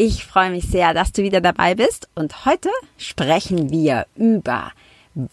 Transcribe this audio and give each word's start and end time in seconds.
Ich 0.00 0.24
freue 0.24 0.52
mich 0.52 0.68
sehr, 0.68 0.94
dass 0.94 1.10
du 1.10 1.24
wieder 1.24 1.40
dabei 1.40 1.74
bist 1.74 2.08
und 2.14 2.44
heute 2.46 2.68
sprechen 2.98 3.70
wir 3.70 4.06
über 4.14 4.70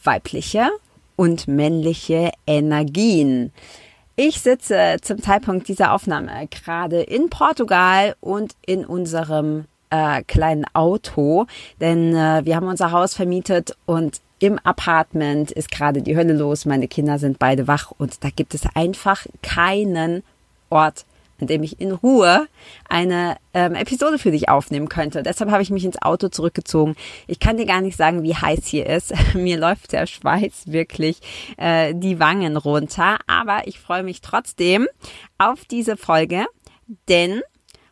weibliche 0.04 0.72
und 1.16 1.48
männliche 1.48 2.32
Energien. 2.48 3.54
Ich 4.16 4.42
sitze 4.42 4.98
zum 5.04 5.22
Zeitpunkt 5.22 5.68
dieser 5.68 5.94
Aufnahme 5.94 6.48
gerade 6.50 7.04
in 7.04 7.30
Portugal 7.30 8.16
und 8.22 8.56
in 8.66 8.86
unserem 8.86 9.66
äh, 9.92 10.24
kleinen 10.24 10.66
Auto, 10.74 11.46
denn 11.80 12.16
äh, 12.16 12.44
wir 12.44 12.56
haben 12.56 12.68
unser 12.68 12.92
Haus 12.92 13.14
vermietet 13.14 13.78
und 13.86 14.20
im 14.40 14.58
Apartment 14.64 15.52
ist 15.52 15.70
gerade 15.70 16.02
die 16.02 16.18
Hölle 16.18 16.34
los. 16.34 16.66
Meine 16.66 16.88
Kinder 16.88 17.20
sind 17.20 17.38
beide 17.38 17.68
wach 17.68 17.92
und 18.00 18.24
da 18.24 18.30
gibt 18.36 18.56
es 18.56 18.64
einfach 18.74 19.28
keinen 19.44 20.24
Ort, 20.72 21.06
an 21.40 21.48
dem 21.48 21.64
ich 21.64 21.80
in 21.80 21.92
Ruhe 21.92 22.48
eine 22.88 23.38
ähm, 23.54 23.76
Episode 23.76 24.18
für 24.18 24.32
dich 24.32 24.50
aufnehmen 24.50 24.90
könnte. 24.90 25.24
Deshalb 25.24 25.52
habe 25.52 25.64
ich 25.64 25.70
mich 25.70 25.86
ins 25.86 26.02
Auto 26.02 26.30
zurückgezogen. 26.30 26.96
Ich 27.28 27.40
kann 27.40 27.58
dir 27.58 27.66
gar 27.66 27.82
nicht 27.82 27.98
sagen, 27.98 28.24
wie 28.24 28.36
heiß 28.36 28.66
hier 28.66 28.86
ist. 28.86 29.14
Mir 29.34 29.58
läuft 29.58 29.92
der 29.92 30.08
Schweiß 30.08 30.72
wirklich 30.72 31.20
äh, 31.58 31.94
die 31.96 32.20
Wangen 32.20 32.58
runter. 32.58 33.18
Aber 33.28 33.68
ich 33.68 33.80
freue 33.80 34.04
mich 34.04 34.22
trotzdem 34.22 34.88
auf 35.38 35.66
diese 35.66 35.98
Folge, 35.98 36.46
denn 37.10 37.42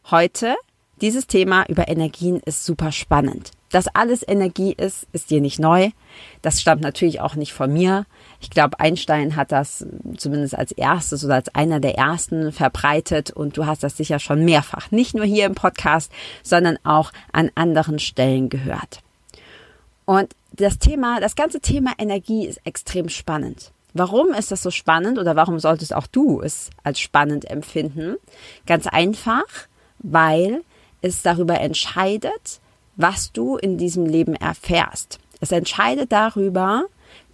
heute 0.10 0.56
dieses 1.02 1.28
Thema 1.28 1.66
über 1.67 1.88
Energien 1.88 2.39
ist 2.45 2.66
super 2.66 2.92
spannend. 2.92 3.52
Dass 3.74 3.88
alles 3.88 4.24
Energie 4.28 4.72
ist, 4.72 5.08
ist 5.14 5.32
dir 5.32 5.42
nicht 5.42 5.58
neu. 5.58 5.90
Das 6.44 6.62
stammt 6.62 6.84
natürlich 6.84 7.22
auch 7.22 7.34
nicht 7.34 7.54
von 7.54 7.74
mir. 7.74 8.06
Ich 8.40 8.52
glaube, 8.52 8.80
Einstein 8.80 9.36
hat 9.36 9.52
das 9.52 9.84
zumindest 10.16 10.56
als 10.56 10.72
erstes 10.74 11.26
oder 11.26 11.34
als 11.34 11.56
einer 11.56 11.80
der 11.80 11.98
ersten 11.98 12.52
verbreitet 12.52 13.32
und 13.32 13.58
du 13.58 13.66
hast 13.66 13.82
das 13.82 13.98
sicher 13.98 14.20
schon 14.20 14.46
mehrfach, 14.46 14.92
nicht 14.92 15.16
nur 15.16 15.26
hier 15.26 15.48
im 15.48 15.56
Podcast, 15.56 16.12
sondern 16.44 16.78
auch 16.84 17.12
an 17.32 17.50
anderen 17.56 17.98
Stellen 17.98 18.50
gehört. 18.50 19.02
Und 20.06 20.36
das 20.52 20.78
Thema, 20.78 21.20
das 21.20 21.36
ganze 21.36 21.60
Thema 21.60 21.94
Energie 21.98 22.46
ist 22.46 22.62
extrem 22.66 23.10
spannend. 23.10 23.72
Warum 23.96 24.34
ist 24.34 24.52
das 24.52 24.62
so 24.62 24.70
spannend 24.70 25.18
oder 25.18 25.36
warum 25.36 25.58
solltest 25.58 25.96
auch 25.96 26.06
du 26.06 26.42
es 26.42 26.70
als 26.84 27.00
spannend 27.00 27.50
empfinden? 27.50 28.18
Ganz 28.68 28.86
einfach, 28.86 29.46
weil 29.98 30.62
es 31.02 31.24
darüber 31.24 31.60
entscheidet, 31.60 32.60
was 32.95 33.31
du 33.31 33.58
in 33.58 33.77
diesem 33.77 34.05
Leben 34.05 34.36
erfährst. 34.36 35.19
Es 35.39 35.52
entscheidet 35.52 36.11
darüber, 36.11 36.86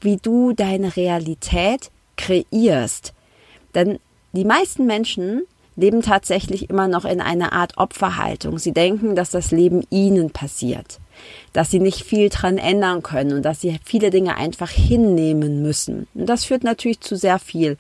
wie 0.02 0.17
du 0.17 0.53
deine 0.53 0.95
Realität 0.95 1.91
kreierst. 2.17 3.13
Denn 3.75 3.99
die 4.33 4.45
meisten 4.45 4.85
Menschen 4.85 5.43
leben 5.75 6.02
tatsächlich 6.02 6.69
immer 6.69 6.87
noch 6.87 7.05
in 7.05 7.21
einer 7.21 7.53
Art 7.53 7.77
Opferhaltung. 7.77 8.59
Sie 8.59 8.73
denken, 8.73 9.15
dass 9.15 9.31
das 9.31 9.52
Leben 9.52 9.83
ihnen 9.89 10.31
passiert, 10.31 10.99
dass 11.53 11.71
sie 11.71 11.80
nicht 11.80 12.03
viel 12.03 12.30
dran 12.30 12.58
ändern 12.58 13.02
können 13.02 13.33
und 13.33 13.43
dass 13.43 13.61
sie 13.61 13.80
viele 13.83 14.09
Dinge 14.09 14.36
einfach 14.36 14.69
hinnehmen 14.69 15.61
müssen. 15.61 16.08
Und 16.14 16.27
das 16.27 16.45
führt 16.45 16.64
natürlich 16.64 16.99
zu 16.99 17.15
sehr 17.15 17.39
viel 17.39 17.77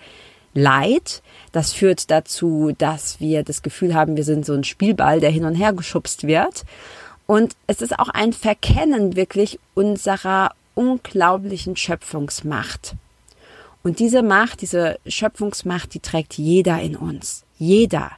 Leid. 0.53 1.21
Das 1.51 1.73
führt 1.73 2.09
dazu, 2.09 2.71
dass 2.77 3.19
wir 3.19 3.43
das 3.43 3.61
Gefühl 3.61 3.93
haben, 3.93 4.15
wir 4.15 4.23
sind 4.23 4.45
so 4.45 4.53
ein 4.53 4.63
Spielball, 4.63 5.19
der 5.19 5.29
hin 5.29 5.45
und 5.45 5.55
her 5.55 5.73
geschubst 5.73 6.25
wird. 6.25 6.63
Und 7.29 7.55
es 7.67 7.83
ist 7.83 7.99
auch 7.99 8.09
ein 8.09 8.33
Verkennen 8.33 9.15
wirklich 9.15 9.59
unserer 9.75 10.49
unglaublichen 10.73 11.75
Schöpfungsmacht. 11.75 12.95
Und 13.83 13.99
diese 13.99 14.23
Macht, 14.23 14.61
diese 14.61 14.97
Schöpfungsmacht, 15.05 15.93
die 15.93 15.99
trägt 15.99 16.39
jeder 16.39 16.81
in 16.81 16.95
uns. 16.95 17.45
Jeder. 17.59 18.13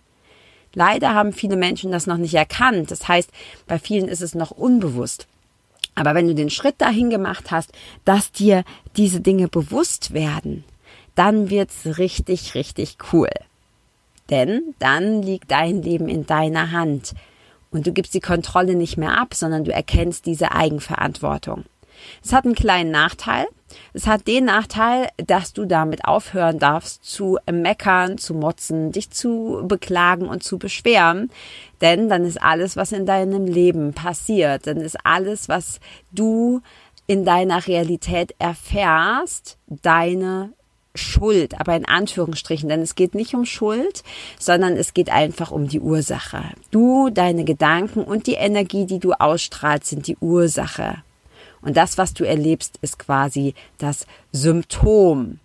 Leider 0.74 1.14
haben 1.14 1.34
viele 1.34 1.58
Menschen 1.58 1.92
das 1.92 2.08
noch 2.08 2.16
nicht 2.16 2.36
erkannt. 2.36 2.90
Das 2.90 3.10
heißt, 3.10 3.30
bei 3.68 3.80
vielen 3.80 4.08
ist 4.08 4.22
es 4.22 4.34
noch 4.34 4.52
unbewusst. 4.52 5.28
Aber 5.94 6.16
wenn 6.16 6.30
du 6.30 6.34
den 6.34 6.50
Schritt 6.50 6.76
dahin 6.78 7.10
gemacht 7.10 7.52
hast, 7.52 7.74
dass 8.06 8.32
dir 8.32 8.64
diese 8.96 9.20
Dinge 9.20 9.50
bewusst 9.50 10.14
werden, 10.14 10.64
dann 11.16 11.50
wird's 11.50 11.98
richtig, 11.98 12.56
richtig 12.56 12.96
cool. 13.12 13.28
Denn 14.30 14.74
dann 14.80 15.22
liegt 15.22 15.52
dein 15.52 15.82
Leben 15.82 16.08
in 16.08 16.26
deiner 16.26 16.72
Hand. 16.72 17.14
Und 17.72 17.88
du 17.88 17.94
gibst 17.94 18.14
die 18.14 18.20
Kontrolle 18.20 18.76
nicht 18.76 18.98
mehr 18.98 19.18
ab, 19.18 19.34
sondern 19.34 19.64
du 19.64 19.72
erkennst 19.72 20.26
diese 20.26 20.52
Eigenverantwortung. 20.52 21.66
Es 22.24 22.34
hat 22.34 22.46
einen 22.46 22.56
kleinen 22.56 22.92
Nachteil. 22.92 23.48
Es 23.94 24.08
hat 24.08 24.28
den 24.28 24.46
Nachteil, 24.46 25.08
dass 25.18 25.54
du 25.54 25.66
damit 25.66 26.06
aufhören 26.06 26.60
darfst 26.60 27.06
zu 27.06 27.38
meckern, 27.50 28.18
zu 28.18 28.34
motzen, 28.34 28.92
dich 28.92 29.12
zu 29.12 29.64
beklagen 29.66 30.28
und 30.28 30.44
zu 30.44 30.58
beschweren. 30.58 31.32
Denn 31.80 32.10
dann 32.10 32.26
ist 32.26 32.42
alles, 32.42 32.76
was 32.76 32.92
in 32.92 33.06
deinem 33.06 33.46
Leben 33.46 33.94
passiert, 33.94 34.68
dann 34.68 34.78
ist 34.78 34.98
alles, 35.06 35.48
was 35.48 35.80
du 36.12 36.62
in 37.08 37.24
deiner 37.24 37.66
Realität 37.68 38.36
erfährst, 38.40 39.58
deine 39.68 40.54
Schuld, 40.96 41.60
aber 41.60 41.76
in 41.76 41.86
Anführungsstrichen, 41.86 42.68
denn 42.68 42.82
es 42.82 42.96
geht 42.96 43.16
nicht 43.16 43.34
um 43.34 43.46
Schuld, 43.46 44.04
sondern 44.40 44.76
es 44.76 44.94
geht 44.94 45.10
einfach 45.10 45.52
um 45.52 45.68
die 45.68 45.80
Ursache. 45.80 46.44
Du, 46.70 47.10
deine 47.10 47.46
Gedanken 47.46 48.04
und 48.04 48.28
die 48.28 48.34
Energie, 48.34 48.86
die 48.86 49.00
du 49.00 49.14
ausstrahlst, 49.14 49.88
sind 49.88 50.08
die 50.08 50.18
Ursache. 50.20 50.98
Und 51.62 51.78
das, 51.78 51.98
was 51.98 52.14
du 52.14 52.24
erlebst, 52.24 52.78
ist 52.82 53.00
quasi 53.00 53.54
das 53.78 54.06
Symptom. 54.32 55.40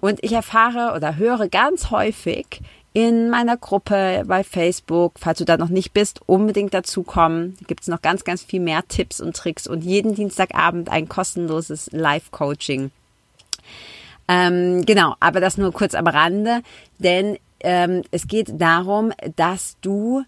Und 0.00 0.22
ich 0.22 0.32
erfahre 0.32 0.94
oder 0.94 1.16
höre 1.16 1.48
ganz 1.48 1.90
häufig 1.90 2.60
in 2.92 3.28
meiner 3.28 3.56
Gruppe 3.56 4.24
bei 4.26 4.44
Facebook, 4.44 5.14
falls 5.18 5.38
du 5.38 5.44
da 5.44 5.56
noch 5.56 5.68
nicht 5.68 5.92
bist, 5.92 6.20
unbedingt 6.26 6.72
dazukommen. 6.72 7.56
Da 7.60 7.66
gibt 7.66 7.82
es 7.82 7.88
noch 7.88 8.02
ganz, 8.02 8.24
ganz 8.24 8.42
viel 8.42 8.60
mehr 8.60 8.86
Tipps 8.88 9.20
und 9.20 9.36
Tricks 9.36 9.66
und 9.66 9.84
jeden 9.84 10.14
Dienstagabend 10.14 10.88
ein 10.88 11.08
kostenloses 11.08 11.90
Live-Coaching 11.92 12.90
ähm, 14.28 14.84
genau, 14.84 15.14
aber 15.20 15.40
das 15.40 15.56
nur 15.56 15.72
kurz 15.72 15.94
am 15.94 16.06
Rande, 16.06 16.62
denn 16.98 17.38
ähm, 17.60 18.02
es 18.10 18.26
geht 18.26 18.60
darum, 18.60 19.12
dass 19.36 19.76
du 19.80 20.24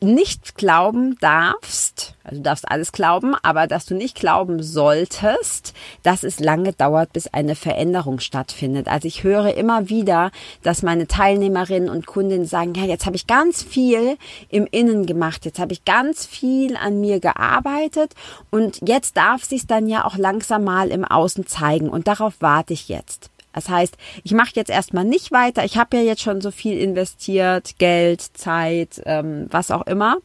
nicht 0.00 0.56
glauben 0.56 1.16
darfst, 1.20 1.83
also 2.24 2.38
du 2.38 2.42
darfst 2.42 2.68
alles 2.70 2.92
glauben, 2.92 3.34
aber 3.42 3.66
dass 3.66 3.84
du 3.84 3.94
nicht 3.94 4.16
glauben 4.16 4.62
solltest, 4.62 5.74
dass 6.02 6.24
es 6.24 6.40
lange 6.40 6.72
dauert, 6.72 7.12
bis 7.12 7.26
eine 7.28 7.54
Veränderung 7.54 8.18
stattfindet. 8.18 8.88
Also 8.88 9.06
ich 9.06 9.24
höre 9.24 9.54
immer 9.54 9.90
wieder, 9.90 10.30
dass 10.62 10.82
meine 10.82 11.06
Teilnehmerinnen 11.06 11.90
und 11.90 12.06
Kundinnen 12.06 12.46
sagen, 12.46 12.74
ja, 12.74 12.84
jetzt 12.84 13.04
habe 13.04 13.16
ich 13.16 13.26
ganz 13.26 13.62
viel 13.62 14.16
im 14.48 14.66
Innen 14.70 15.04
gemacht, 15.04 15.44
jetzt 15.44 15.58
habe 15.58 15.74
ich 15.74 15.84
ganz 15.84 16.24
viel 16.24 16.76
an 16.76 17.00
mir 17.00 17.20
gearbeitet 17.20 18.14
und 18.50 18.80
jetzt 18.88 19.18
darf 19.18 19.44
sich 19.44 19.66
dann 19.66 19.86
ja 19.86 20.06
auch 20.06 20.16
langsam 20.16 20.64
mal 20.64 20.88
im 20.88 21.04
Außen 21.04 21.46
zeigen 21.46 21.90
und 21.90 22.08
darauf 22.08 22.34
warte 22.40 22.72
ich 22.72 22.88
jetzt. 22.88 23.30
Das 23.52 23.68
heißt, 23.68 23.96
ich 24.24 24.32
mache 24.32 24.50
jetzt 24.54 24.70
erstmal 24.70 25.04
nicht 25.04 25.30
weiter. 25.30 25.64
Ich 25.64 25.76
habe 25.76 25.96
ja 25.96 26.02
jetzt 26.02 26.22
schon 26.22 26.40
so 26.40 26.50
viel 26.50 26.76
investiert, 26.76 27.78
Geld, 27.78 28.20
Zeit, 28.20 29.00
ähm, 29.04 29.46
was 29.50 29.70
auch 29.70 29.86
immer. 29.86 30.16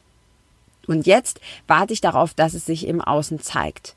Und 0.90 1.06
jetzt 1.06 1.40
warte 1.66 1.92
ich 1.92 2.00
darauf, 2.00 2.34
dass 2.34 2.54
es 2.54 2.66
sich 2.66 2.86
im 2.86 3.00
Außen 3.00 3.40
zeigt. 3.40 3.94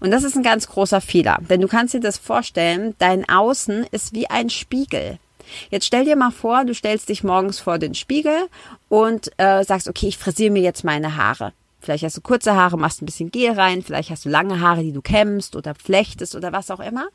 Und 0.00 0.10
das 0.10 0.24
ist 0.24 0.36
ein 0.36 0.42
ganz 0.42 0.66
großer 0.68 1.00
Fehler, 1.00 1.38
denn 1.48 1.60
du 1.60 1.68
kannst 1.68 1.94
dir 1.94 2.00
das 2.00 2.18
vorstellen, 2.18 2.94
dein 2.98 3.26
Außen 3.28 3.86
ist 3.90 4.12
wie 4.12 4.28
ein 4.28 4.50
Spiegel. 4.50 5.18
Jetzt 5.70 5.86
stell 5.86 6.04
dir 6.04 6.16
mal 6.16 6.30
vor, 6.30 6.64
du 6.64 6.74
stellst 6.74 7.08
dich 7.08 7.24
morgens 7.24 7.58
vor 7.58 7.78
den 7.78 7.94
Spiegel 7.94 8.48
und 8.88 9.30
äh, 9.38 9.64
sagst, 9.64 9.88
okay, 9.88 10.08
ich 10.08 10.18
frisiere 10.18 10.52
mir 10.52 10.62
jetzt 10.62 10.84
meine 10.84 11.16
Haare. 11.16 11.52
Vielleicht 11.80 12.04
hast 12.04 12.16
du 12.16 12.20
kurze 12.20 12.54
Haare, 12.54 12.78
machst 12.78 13.02
ein 13.02 13.06
bisschen 13.06 13.30
Gel 13.30 13.52
rein, 13.52 13.82
vielleicht 13.82 14.10
hast 14.10 14.24
du 14.24 14.28
lange 14.28 14.60
Haare, 14.60 14.82
die 14.82 14.92
du 14.92 15.02
kämmst 15.02 15.56
oder 15.56 15.74
flechtest 15.74 16.36
oder 16.36 16.52
was 16.52 16.70
auch 16.70 16.80
immer. 16.80 17.08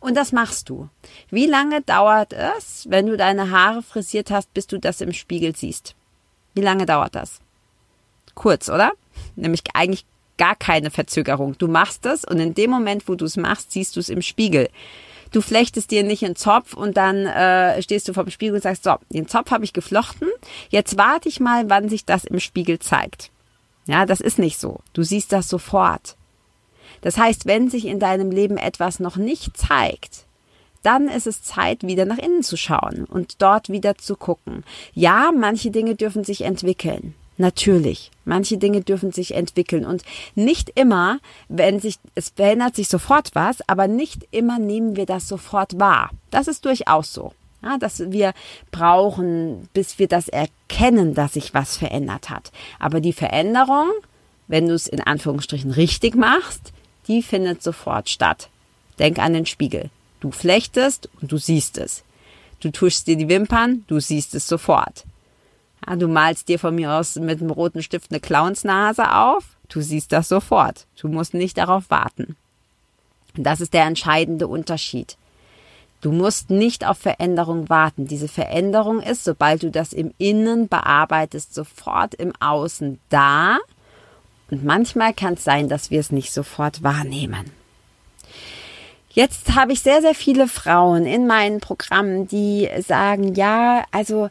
Und 0.00 0.16
das 0.16 0.32
machst 0.32 0.68
du. 0.68 0.88
Wie 1.30 1.46
lange 1.46 1.82
dauert 1.82 2.32
es, 2.32 2.86
wenn 2.88 3.06
du 3.06 3.16
deine 3.16 3.50
Haare 3.50 3.82
frisiert 3.82 4.30
hast, 4.30 4.52
bis 4.54 4.66
du 4.66 4.78
das 4.78 5.00
im 5.00 5.12
Spiegel 5.12 5.54
siehst? 5.56 5.94
Wie 6.54 6.62
lange 6.62 6.86
dauert 6.86 7.14
das? 7.14 7.40
Kurz, 8.36 8.68
oder? 8.68 8.92
Nämlich 9.34 9.62
eigentlich 9.74 10.04
gar 10.38 10.54
keine 10.54 10.90
Verzögerung. 10.90 11.58
Du 11.58 11.66
machst 11.66 12.06
es 12.06 12.24
und 12.24 12.38
in 12.38 12.54
dem 12.54 12.70
Moment, 12.70 13.08
wo 13.08 13.16
du 13.16 13.24
es 13.24 13.36
machst, 13.36 13.72
siehst 13.72 13.96
du 13.96 14.00
es 14.00 14.08
im 14.08 14.22
Spiegel. 14.22 14.68
Du 15.32 15.40
flechtest 15.40 15.90
dir 15.90 16.04
nicht 16.04 16.24
einen 16.24 16.36
Zopf 16.36 16.74
und 16.74 16.96
dann 16.96 17.26
äh, 17.26 17.82
stehst 17.82 18.06
du 18.06 18.12
vor 18.12 18.24
dem 18.24 18.30
Spiegel 18.30 18.54
und 18.54 18.62
sagst, 18.62 18.84
so, 18.84 18.94
den 19.10 19.26
Zopf 19.26 19.50
habe 19.50 19.64
ich 19.64 19.72
geflochten. 19.72 20.28
Jetzt 20.68 20.96
warte 20.96 21.28
ich 21.28 21.40
mal, 21.40 21.68
wann 21.68 21.88
sich 21.88 22.04
das 22.04 22.24
im 22.24 22.38
Spiegel 22.38 22.78
zeigt. 22.78 23.30
Ja, 23.86 24.06
das 24.06 24.20
ist 24.20 24.38
nicht 24.38 24.58
so. 24.58 24.80
Du 24.92 25.02
siehst 25.02 25.32
das 25.32 25.48
sofort. 25.48 26.16
Das 27.00 27.18
heißt, 27.18 27.46
wenn 27.46 27.70
sich 27.70 27.86
in 27.86 27.98
deinem 27.98 28.30
Leben 28.30 28.56
etwas 28.56 29.00
noch 29.00 29.16
nicht 29.16 29.56
zeigt, 29.56 30.26
dann 30.82 31.08
ist 31.08 31.26
es 31.26 31.42
Zeit, 31.42 31.82
wieder 31.82 32.04
nach 32.04 32.18
innen 32.18 32.42
zu 32.42 32.56
schauen 32.56 33.04
und 33.04 33.42
dort 33.42 33.68
wieder 33.70 33.96
zu 33.96 34.14
gucken. 34.16 34.64
Ja, 34.92 35.32
manche 35.34 35.70
Dinge 35.70 35.96
dürfen 35.96 36.22
sich 36.22 36.42
entwickeln. 36.42 37.14
Natürlich. 37.38 38.10
Manche 38.24 38.56
Dinge 38.56 38.80
dürfen 38.80 39.12
sich 39.12 39.34
entwickeln 39.34 39.84
und 39.84 40.02
nicht 40.34 40.70
immer, 40.74 41.18
wenn 41.48 41.80
sich, 41.80 41.98
es 42.14 42.30
verändert 42.30 42.74
sich 42.74 42.88
sofort 42.88 43.30
was, 43.34 43.58
aber 43.68 43.88
nicht 43.88 44.26
immer 44.30 44.58
nehmen 44.58 44.96
wir 44.96 45.06
das 45.06 45.28
sofort 45.28 45.78
wahr. 45.78 46.10
Das 46.30 46.48
ist 46.48 46.64
durchaus 46.64 47.12
so. 47.12 47.32
Ja, 47.62 47.78
dass 47.78 48.10
wir 48.10 48.32
brauchen, 48.70 49.68
bis 49.72 49.98
wir 49.98 50.08
das 50.08 50.28
erkennen, 50.28 51.14
dass 51.14 51.34
sich 51.34 51.52
was 51.52 51.76
verändert 51.76 52.30
hat. 52.30 52.52
Aber 52.78 53.00
die 53.00 53.12
Veränderung, 53.12 53.90
wenn 54.46 54.68
du 54.68 54.74
es 54.74 54.86
in 54.86 55.00
Anführungsstrichen 55.00 55.72
richtig 55.72 56.14
machst, 56.14 56.72
die 57.08 57.22
findet 57.22 57.62
sofort 57.62 58.08
statt. 58.08 58.48
Denk 58.98 59.18
an 59.18 59.32
den 59.32 59.46
Spiegel. 59.46 59.90
Du 60.20 60.30
flechtest 60.30 61.08
und 61.20 61.32
du 61.32 61.38
siehst 61.38 61.78
es. 61.78 62.02
Du 62.60 62.70
tuschst 62.70 63.06
dir 63.06 63.16
die 63.16 63.28
Wimpern, 63.28 63.84
du 63.88 64.00
siehst 64.00 64.34
es 64.34 64.46
sofort. 64.46 65.04
Ja, 65.84 65.96
du 65.96 66.06
malst 66.06 66.48
dir 66.48 66.58
von 66.58 66.74
mir 66.74 66.92
aus 66.92 67.16
mit 67.16 67.40
einem 67.40 67.50
roten 67.50 67.82
Stift 67.82 68.10
eine 68.10 68.20
Clownsnase 68.20 69.12
auf, 69.12 69.44
du 69.68 69.80
siehst 69.80 70.12
das 70.12 70.28
sofort. 70.28 70.86
Du 71.00 71.08
musst 71.08 71.34
nicht 71.34 71.58
darauf 71.58 71.90
warten. 71.90 72.36
das 73.34 73.60
ist 73.60 73.74
der 73.74 73.84
entscheidende 73.84 74.46
Unterschied. 74.46 75.16
Du 76.00 76.12
musst 76.12 76.50
nicht 76.50 76.86
auf 76.86 76.98
Veränderung 76.98 77.68
warten. 77.68 78.06
Diese 78.06 78.28
Veränderung 78.28 79.00
ist, 79.00 79.24
sobald 79.24 79.62
du 79.62 79.70
das 79.70 79.92
im 79.92 80.14
Innen 80.18 80.68
bearbeitest, 80.68 81.54
sofort 81.54 82.14
im 82.14 82.32
Außen 82.38 83.00
da. 83.08 83.58
Und 84.50 84.64
manchmal 84.64 85.12
kann 85.14 85.34
es 85.34 85.44
sein, 85.44 85.68
dass 85.68 85.90
wir 85.90 86.00
es 86.00 86.12
nicht 86.12 86.32
sofort 86.32 86.82
wahrnehmen. 86.82 87.50
Jetzt 89.10 89.54
habe 89.54 89.72
ich 89.72 89.80
sehr, 89.80 90.02
sehr 90.02 90.14
viele 90.14 90.46
Frauen 90.46 91.06
in 91.06 91.26
meinen 91.26 91.60
Programmen, 91.60 92.28
die 92.28 92.68
sagen, 92.86 93.34
ja, 93.34 93.84
also 93.90 94.28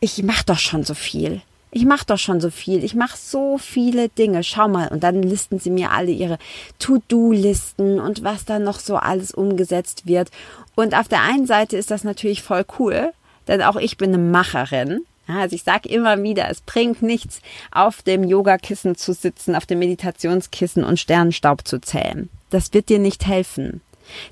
ich 0.00 0.22
mache 0.22 0.44
doch 0.46 0.58
schon 0.58 0.84
so 0.84 0.94
viel. 0.94 1.40
Ich 1.70 1.84
mache 1.84 2.06
doch 2.06 2.18
schon 2.18 2.40
so 2.40 2.50
viel. 2.50 2.84
Ich 2.84 2.94
mache 2.94 3.18
so 3.18 3.58
viele 3.58 4.08
Dinge. 4.08 4.42
Schau 4.42 4.68
mal. 4.68 4.88
Und 4.88 5.02
dann 5.02 5.22
listen 5.22 5.58
sie 5.58 5.70
mir 5.70 5.90
alle 5.90 6.10
ihre 6.10 6.38
To-Do-Listen 6.78 8.00
und 8.00 8.24
was 8.24 8.44
da 8.44 8.58
noch 8.58 8.78
so 8.78 8.96
alles 8.96 9.32
umgesetzt 9.32 10.06
wird. 10.06 10.30
Und 10.74 10.94
auf 10.94 11.08
der 11.08 11.22
einen 11.22 11.46
Seite 11.46 11.76
ist 11.76 11.90
das 11.90 12.04
natürlich 12.04 12.42
voll 12.42 12.64
cool, 12.78 13.12
denn 13.48 13.62
auch 13.62 13.76
ich 13.76 13.98
bin 13.98 14.14
eine 14.14 14.22
Macherin. 14.22 15.04
also 15.26 15.54
ich 15.54 15.64
sage 15.64 15.88
immer 15.88 16.22
wieder, 16.22 16.48
es 16.48 16.60
bringt 16.60 17.02
nichts, 17.02 17.40
auf 17.72 18.02
dem 18.02 18.24
Yogakissen 18.24 18.96
zu 18.96 19.12
sitzen, 19.12 19.54
auf 19.54 19.66
dem 19.66 19.78
Meditationskissen 19.80 20.84
und 20.84 20.98
Sternenstaub 20.98 21.66
zu 21.66 21.80
zählen. 21.80 22.30
Das 22.50 22.72
wird 22.72 22.88
dir 22.88 23.00
nicht 23.00 23.26
helfen. 23.26 23.80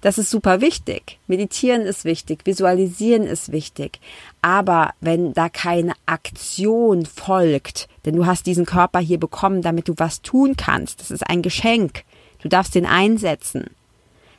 Das 0.00 0.18
ist 0.18 0.30
super 0.30 0.60
wichtig. 0.60 1.18
Meditieren 1.26 1.82
ist 1.82 2.04
wichtig, 2.04 2.40
visualisieren 2.44 3.24
ist 3.24 3.52
wichtig. 3.52 4.00
Aber 4.42 4.94
wenn 5.00 5.32
da 5.32 5.48
keine 5.48 5.94
Aktion 6.06 7.06
folgt, 7.06 7.88
denn 8.04 8.16
du 8.16 8.26
hast 8.26 8.46
diesen 8.46 8.66
Körper 8.66 8.98
hier 8.98 9.18
bekommen, 9.18 9.62
damit 9.62 9.88
du 9.88 9.94
was 9.96 10.22
tun 10.22 10.56
kannst, 10.56 11.00
das 11.00 11.10
ist 11.10 11.28
ein 11.28 11.42
Geschenk, 11.42 12.04
du 12.40 12.48
darfst 12.48 12.74
den 12.74 12.86
einsetzen, 12.86 13.70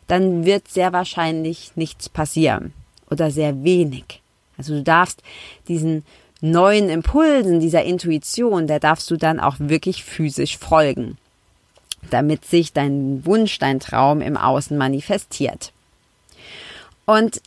dann 0.08 0.46
wird 0.46 0.68
sehr 0.68 0.94
wahrscheinlich 0.94 1.72
nichts 1.76 2.10
passieren 2.10 2.74
oder 3.10 3.32
sehr 3.32 3.64
wenig. 3.64 4.22
Also 4.58 4.76
du 4.76 4.84
darfst 4.84 5.22
diesen 5.68 6.06
neuen 6.42 6.90
Impulsen, 6.90 7.60
dieser 7.60 7.84
Intuition, 7.84 8.68
der 8.68 8.80
darfst 8.80 9.10
du 9.10 9.18
dann 9.18 9.40
auch 9.40 9.56
wirklich 9.60 10.04
physisch 10.04 10.58
folgen 10.58 11.18
damit 12.10 12.46
sich 12.46 12.74
dein 12.74 13.26
Wunsch, 13.26 13.60
dein 13.60 13.80
Traum 13.80 14.22
im 14.22 14.38
Außen 14.38 14.78
manifestiert. 14.78 15.72
Und 17.06 17.42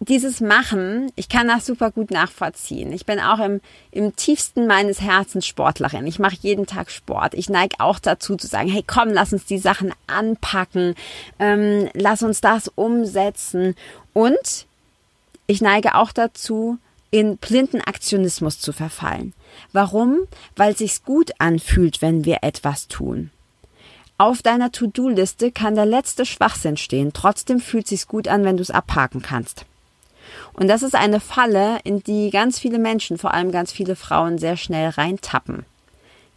dieses 0.00 0.40
Machen, 0.40 1.12
ich 1.14 1.28
kann 1.28 1.48
das 1.48 1.66
super 1.66 1.90
gut 1.90 2.10
nachvollziehen. 2.10 2.90
Ich 2.92 3.04
bin 3.04 3.20
auch 3.20 3.38
im, 3.38 3.60
im 3.90 4.16
tiefsten 4.16 4.66
meines 4.66 5.02
Herzens 5.02 5.46
Sportlerin. 5.46 6.06
Ich 6.06 6.18
mache 6.18 6.36
jeden 6.40 6.66
Tag 6.66 6.90
Sport. 6.90 7.34
Ich 7.34 7.50
neige 7.50 7.76
auch 7.80 7.98
dazu 7.98 8.36
zu 8.36 8.46
sagen, 8.46 8.70
hey 8.70 8.82
komm, 8.84 9.10
lass 9.10 9.34
uns 9.34 9.44
die 9.44 9.58
Sachen 9.58 9.92
anpacken, 10.06 10.94
ähm, 11.38 11.90
lass 11.92 12.22
uns 12.22 12.40
das 12.40 12.68
umsetzen. 12.68 13.76
Und 14.14 14.66
ich 15.46 15.60
neige 15.60 15.94
auch 15.96 16.12
dazu, 16.12 16.78
in 17.10 17.36
blinden 17.36 17.82
Aktionismus 17.82 18.58
zu 18.58 18.72
verfallen. 18.72 19.34
Warum? 19.72 20.20
Weil 20.56 20.76
sich's 20.76 21.04
gut 21.04 21.32
anfühlt, 21.38 22.00
wenn 22.00 22.24
wir 22.24 22.38
etwas 22.40 22.88
tun. 22.88 23.30
Auf 24.20 24.42
deiner 24.42 24.70
To-Do-Liste 24.70 25.50
kann 25.50 25.76
der 25.76 25.86
letzte 25.86 26.26
Schwachsinn 26.26 26.76
stehen. 26.76 27.14
Trotzdem 27.14 27.58
fühlt 27.58 27.88
sich's 27.88 28.06
gut 28.06 28.28
an, 28.28 28.44
wenn 28.44 28.58
du 28.58 28.62
es 28.62 28.70
abhaken 28.70 29.22
kannst. 29.22 29.64
Und 30.52 30.68
das 30.68 30.82
ist 30.82 30.94
eine 30.94 31.20
Falle, 31.20 31.78
in 31.84 32.02
die 32.02 32.28
ganz 32.28 32.58
viele 32.58 32.78
Menschen, 32.78 33.16
vor 33.16 33.32
allem 33.32 33.50
ganz 33.50 33.72
viele 33.72 33.96
Frauen, 33.96 34.36
sehr 34.36 34.58
schnell 34.58 34.90
reintappen. 34.90 35.64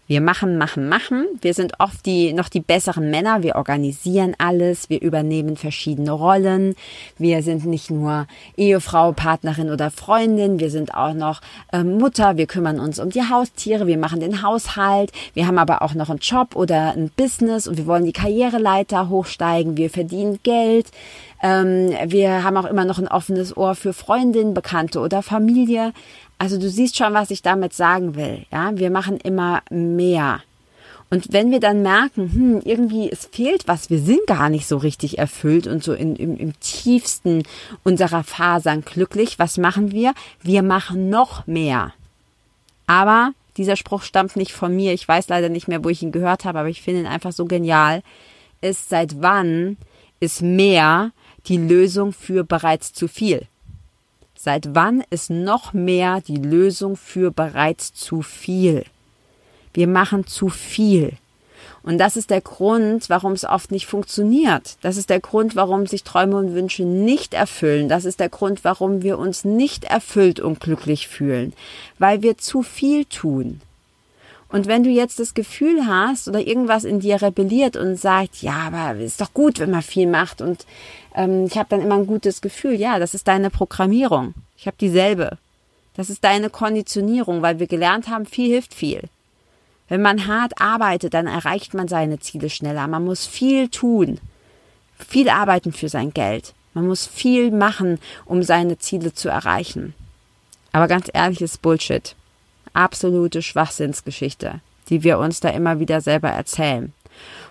Wir 0.05 0.19
machen, 0.19 0.57
machen, 0.57 0.89
machen. 0.89 1.25
Wir 1.41 1.53
sind 1.53 1.79
oft 1.79 2.05
die, 2.05 2.33
noch 2.33 2.49
die 2.49 2.59
besseren 2.59 3.09
Männer. 3.09 3.41
Wir 3.41 3.55
organisieren 3.55 4.35
alles. 4.37 4.89
Wir 4.89 5.01
übernehmen 5.01 5.55
verschiedene 5.55 6.11
Rollen. 6.11 6.75
Wir 7.17 7.41
sind 7.41 7.65
nicht 7.65 7.89
nur 7.89 8.27
Ehefrau, 8.57 9.13
Partnerin 9.13 9.69
oder 9.69 9.91
Freundin. 9.91 10.59
Wir 10.59 10.69
sind 10.69 10.93
auch 10.93 11.13
noch 11.13 11.39
äh, 11.71 11.83
Mutter. 11.83 12.35
Wir 12.35 12.47
kümmern 12.47 12.81
uns 12.81 12.99
um 12.99 13.11
die 13.11 13.23
Haustiere. 13.23 13.87
Wir 13.87 13.97
machen 13.97 14.19
den 14.19 14.41
Haushalt. 14.43 15.13
Wir 15.33 15.47
haben 15.47 15.57
aber 15.57 15.81
auch 15.81 15.93
noch 15.93 16.09
einen 16.09 16.19
Job 16.19 16.57
oder 16.57 16.91
ein 16.91 17.09
Business 17.15 17.65
und 17.65 17.77
wir 17.77 17.85
wollen 17.85 18.05
die 18.05 18.11
Karriereleiter 18.11 19.07
hochsteigen. 19.07 19.77
Wir 19.77 19.89
verdienen 19.89 20.39
Geld. 20.43 20.87
Ähm, 21.43 21.91
wir 22.05 22.43
haben 22.43 22.55
auch 22.55 22.65
immer 22.65 22.85
noch 22.85 22.97
ein 22.97 23.09
offenes 23.09 23.55
Ohr 23.55 23.75
für 23.75 23.91
Freundinnen, 23.93 24.53
Bekannte 24.53 25.01
oder 25.01 25.21
Familie. 25.21 25.93
Also 26.39 26.57
du 26.57 26.69
siehst 26.69 26.97
schon, 26.97 27.13
was 27.13 27.31
ich 27.31 27.41
damit 27.41 27.73
sagen 27.73 28.15
will. 28.15 28.45
Ja, 28.51 28.71
wir 28.75 28.89
machen 28.89 29.17
immer 29.17 29.61
mehr. 29.69 30.39
Und 31.09 31.31
wenn 31.33 31.51
wir 31.51 31.59
dann 31.59 31.83
merken, 31.83 32.31
hm, 32.33 32.61
irgendwie 32.63 33.11
es 33.11 33.25
fehlt 33.25 33.67
was, 33.67 33.89
wir 33.89 33.99
sind 33.99 34.25
gar 34.25 34.49
nicht 34.49 34.65
so 34.65 34.77
richtig 34.77 35.19
erfüllt 35.19 35.67
und 35.67 35.83
so 35.83 35.93
in, 35.93 36.15
im, 36.15 36.37
im 36.37 36.59
tiefsten 36.61 37.43
unserer 37.83 38.23
Fasern 38.23 38.81
glücklich, 38.81 39.37
was 39.37 39.57
machen 39.57 39.91
wir? 39.91 40.13
Wir 40.41 40.63
machen 40.63 41.09
noch 41.09 41.45
mehr. 41.45 41.93
Aber 42.87 43.33
dieser 43.57 43.75
Spruch 43.75 44.01
stammt 44.01 44.37
nicht 44.37 44.53
von 44.53 44.75
mir. 44.75 44.93
Ich 44.93 45.07
weiß 45.07 45.27
leider 45.27 45.49
nicht 45.49 45.67
mehr, 45.67 45.83
wo 45.83 45.89
ich 45.89 46.01
ihn 46.01 46.13
gehört 46.13 46.45
habe, 46.45 46.59
aber 46.59 46.69
ich 46.69 46.81
finde 46.81 47.01
ihn 47.01 47.07
einfach 47.07 47.33
so 47.33 47.45
genial. 47.45 48.01
Ist 48.61 48.89
seit 48.89 49.21
wann 49.21 49.77
ist 50.19 50.41
mehr 50.41 51.11
die 51.47 51.57
Lösung 51.57 52.13
für 52.13 52.43
bereits 52.43 52.93
zu 52.93 53.07
viel? 53.07 53.47
Seit 54.35 54.75
wann 54.75 55.03
ist 55.09 55.29
noch 55.29 55.73
mehr 55.73 56.21
die 56.21 56.37
Lösung 56.37 56.97
für 56.97 57.31
bereits 57.31 57.93
zu 57.93 58.21
viel? 58.21 58.83
Wir 59.73 59.87
machen 59.87 60.27
zu 60.27 60.49
viel. 60.49 61.13
Und 61.81 61.97
das 61.97 62.15
ist 62.15 62.29
der 62.29 62.41
Grund, 62.41 63.09
warum 63.09 63.33
es 63.33 63.43
oft 63.43 63.71
nicht 63.71 63.87
funktioniert. 63.87 64.77
Das 64.81 64.95
ist 64.95 65.09
der 65.09 65.19
Grund, 65.19 65.55
warum 65.55 65.85
sich 65.85 66.03
Träume 66.03 66.37
und 66.37 66.53
Wünsche 66.53 66.83
nicht 66.83 67.33
erfüllen. 67.33 67.89
Das 67.89 68.05
ist 68.05 68.21
der 68.21 68.29
Grund, 68.29 68.63
warum 68.63 69.01
wir 69.01 69.19
uns 69.19 69.43
nicht 69.43 69.83
erfüllt 69.83 70.39
und 70.39 70.61
glücklich 70.61 71.07
fühlen. 71.09 71.53
Weil 71.99 72.21
wir 72.21 72.37
zu 72.37 72.63
viel 72.63 73.05
tun. 73.05 73.61
Und 74.53 74.67
wenn 74.67 74.83
du 74.83 74.91
jetzt 74.91 75.17
das 75.17 75.33
Gefühl 75.33 75.87
hast 75.87 76.27
oder 76.27 76.39
irgendwas 76.39 76.83
in 76.83 76.99
dir 76.99 77.19
rebelliert 77.19 77.75
und 77.75 77.95
sagt, 77.95 78.43
ja, 78.43 78.69
aber 78.71 78.99
ist 78.99 79.19
doch 79.19 79.33
gut, 79.33 79.57
wenn 79.57 79.71
man 79.71 79.81
viel 79.81 80.05
macht 80.05 80.41
und 80.41 80.67
ähm, 81.15 81.47
ich 81.47 81.57
habe 81.57 81.69
dann 81.69 81.81
immer 81.81 81.95
ein 81.95 82.05
gutes 82.05 82.39
Gefühl. 82.39 82.75
Ja, 82.75 82.99
das 82.99 83.15
ist 83.15 83.27
deine 83.27 83.49
Programmierung. 83.49 84.35
Ich 84.55 84.67
habe 84.67 84.77
dieselbe. 84.79 85.39
Das 85.95 86.11
ist 86.11 86.23
deine 86.23 86.51
Konditionierung, 86.51 87.41
weil 87.41 87.57
wir 87.57 87.65
gelernt 87.65 88.09
haben, 88.09 88.27
viel 88.27 88.51
hilft 88.51 88.75
viel. 88.75 89.01
Wenn 89.89 90.03
man 90.03 90.27
hart 90.27 90.61
arbeitet, 90.61 91.15
dann 91.15 91.25
erreicht 91.25 91.73
man 91.73 91.87
seine 91.87 92.19
Ziele 92.19 92.51
schneller. 92.51 92.87
Man 92.87 93.05
muss 93.05 93.25
viel 93.25 93.69
tun, 93.69 94.19
viel 94.99 95.29
arbeiten 95.29 95.73
für 95.73 95.89
sein 95.89 96.13
Geld. 96.13 96.53
Man 96.75 96.85
muss 96.85 97.07
viel 97.07 97.49
machen, 97.49 97.97
um 98.25 98.43
seine 98.43 98.77
Ziele 98.77 99.15
zu 99.15 99.29
erreichen. 99.29 99.95
Aber 100.71 100.87
ganz 100.87 101.09
ehrlich 101.11 101.41
ist 101.41 101.63
Bullshit. 101.63 102.15
Absolute 102.73 103.41
Schwachsinnsgeschichte, 103.41 104.59
die 104.89 105.03
wir 105.03 105.19
uns 105.19 105.39
da 105.39 105.49
immer 105.49 105.79
wieder 105.79 106.01
selber 106.01 106.29
erzählen. 106.29 106.93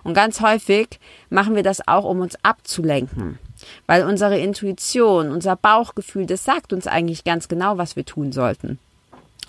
Und 0.04 0.14
ganz 0.14 0.40
häufig 0.40 0.98
machen 1.30 1.54
wir 1.54 1.62
das 1.62 1.86
auch, 1.86 2.04
um 2.04 2.20
uns 2.20 2.36
abzulenken. 2.42 3.38
Weil 3.86 4.04
unsere 4.04 4.38
Intuition, 4.38 5.30
unser 5.30 5.54
Bauchgefühl, 5.54 6.26
das 6.26 6.44
sagt 6.44 6.72
uns 6.72 6.86
eigentlich 6.86 7.22
ganz 7.22 7.46
genau, 7.46 7.78
was 7.78 7.94
wir 7.94 8.04
tun 8.04 8.32
sollten. 8.32 8.78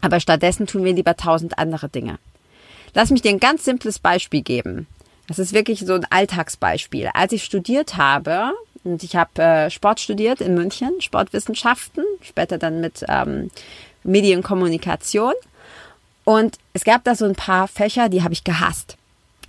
Aber 0.02 0.20
stattdessen 0.20 0.68
tun 0.68 0.84
wir 0.84 0.94
lieber 0.94 1.16
tausend 1.16 1.58
andere 1.58 1.90
Dinge. 1.90 2.20
Lass 2.94 3.10
mich 3.10 3.22
dir 3.22 3.30
ein 3.30 3.40
ganz 3.40 3.66
simples 3.66 3.98
Beispiel 4.00 4.44
geben. 4.44 4.86
Das 5.28 5.40
ist 5.40 5.54
wirklich 5.54 5.80
so 5.80 5.94
ein 5.94 6.06
Alltagsbeispiel. 6.10 7.10
Als 7.14 7.32
ich 7.32 7.44
studiert 7.44 7.98
habe, 7.98 8.52
und 8.84 9.04
ich 9.04 9.16
habe 9.16 9.42
äh, 9.42 9.70
Sport 9.70 10.00
studiert 10.00 10.42
in 10.42 10.56
München, 10.56 10.92
Sportwissenschaften, 11.00 12.04
später 12.22 12.58
dann 12.58 12.82
mit 12.82 13.06
ähm, 13.08 13.50
Medienkommunikation. 14.04 15.34
Und 16.24 16.58
es 16.74 16.84
gab 16.84 17.04
da 17.04 17.16
so 17.16 17.26
ein 17.26 17.36
paar 17.36 17.68
Fächer, 17.68 18.10
die 18.10 18.24
habe 18.24 18.34
ich 18.34 18.44
gehasst. 18.44 18.98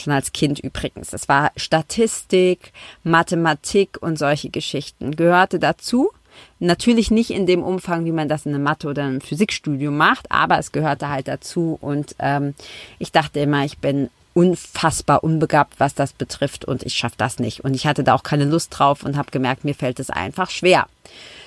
Schon 0.02 0.12
als 0.12 0.32
Kind 0.32 0.58
übrigens. 0.58 1.10
Das 1.10 1.28
war 1.28 1.52
Statistik, 1.56 2.72
Mathematik 3.04 3.98
und 4.00 4.18
solche 4.18 4.50
Geschichten. 4.50 5.14
Gehörte 5.14 5.58
dazu. 5.58 6.10
Natürlich 6.58 7.12
nicht 7.12 7.30
in 7.30 7.46
dem 7.46 7.62
Umfang, 7.62 8.04
wie 8.04 8.12
man 8.12 8.28
das 8.28 8.44
in 8.44 8.54
einem 8.54 8.64
Mathe- 8.64 8.88
oder 8.88 9.04
einem 9.04 9.20
Physikstudium 9.20 9.96
macht, 9.96 10.32
aber 10.32 10.58
es 10.58 10.72
gehörte 10.72 11.08
halt 11.08 11.28
dazu. 11.28 11.78
Und 11.80 12.16
ähm, 12.18 12.54
ich 12.98 13.12
dachte 13.12 13.38
immer, 13.40 13.64
ich 13.64 13.78
bin 13.78 14.10
unfassbar 14.34 15.22
unbegabt, 15.22 15.78
was 15.78 15.94
das 15.94 16.12
betrifft 16.12 16.64
und 16.64 16.82
ich 16.82 16.94
schaffe 16.94 17.14
das 17.16 17.38
nicht. 17.38 17.62
Und 17.62 17.74
ich 17.74 17.86
hatte 17.86 18.02
da 18.02 18.14
auch 18.14 18.24
keine 18.24 18.44
Lust 18.44 18.76
drauf 18.76 19.04
und 19.04 19.16
habe 19.16 19.30
gemerkt, 19.30 19.64
mir 19.64 19.76
fällt 19.76 20.00
es 20.00 20.10
einfach 20.10 20.50
schwer. 20.50 20.88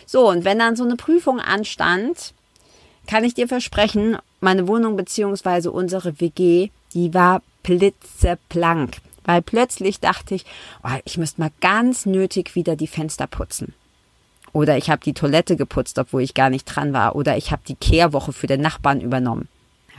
So, 0.05 0.29
und 0.29 0.45
wenn 0.45 0.57
dann 0.57 0.77
so 0.77 0.85
eine 0.85 0.95
Prüfung 0.95 1.41
anstand, 1.41 2.33
kann 3.07 3.25
ich 3.25 3.33
dir 3.33 3.49
versprechen, 3.49 4.17
meine 4.39 4.67
Wohnung 4.67 4.95
beziehungsweise 4.95 5.71
unsere 5.71 6.19
WG, 6.19 6.69
die 6.93 7.13
war 7.13 7.41
blitzeblank. 7.63 8.97
Weil 9.23 9.41
plötzlich 9.41 9.99
dachte 9.99 10.35
ich, 10.35 10.45
oh, 10.83 10.97
ich 11.03 11.17
müsste 11.17 11.41
mal 11.41 11.51
ganz 11.59 12.05
nötig 12.05 12.55
wieder 12.55 12.75
die 12.75 12.87
Fenster 12.87 13.27
putzen. 13.27 13.73
Oder 14.53 14.77
ich 14.77 14.89
habe 14.89 15.03
die 15.03 15.13
Toilette 15.13 15.57
geputzt, 15.57 15.99
obwohl 15.99 16.21
ich 16.21 16.33
gar 16.33 16.49
nicht 16.49 16.63
dran 16.63 16.93
war. 16.93 17.15
Oder 17.15 17.35
ich 17.35 17.51
habe 17.51 17.61
die 17.67 17.75
Kehrwoche 17.75 18.31
für 18.31 18.47
den 18.47 18.61
Nachbarn 18.61 19.01
übernommen. 19.01 19.49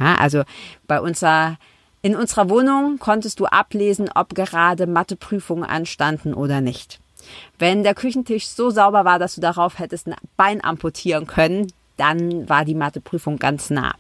Ja, 0.01 0.15
also 0.15 0.45
bei 0.87 1.01
unserer, 1.01 1.59
in 2.01 2.17
unserer 2.17 2.49
Wohnung 2.49 2.99
konntest 2.99 3.39
du 3.41 3.47
ablesen, 3.47 4.09
ob 4.15 4.35
gerade 4.35 4.87
Matheprüfungen 4.87 5.65
anstanden 5.65 6.33
oder 6.33 6.63
nicht. 6.63 6.99
Wenn 7.59 7.83
der 7.83 7.95
Küchentisch 7.95 8.49
so 8.49 8.71
sauber 8.71 9.05
war, 9.05 9.19
dass 9.19 9.35
du 9.35 9.43
darauf 9.43 9.79
hättest 9.79 10.07
ein 10.07 10.15
Bein 10.39 10.65
amputieren 10.65 11.27
können, 11.27 11.71
dann 11.99 12.49
war 12.49 12.65
die 12.65 12.77
Matheprüfung 12.77 13.39
ganz 13.39 13.69
nah 13.69 13.95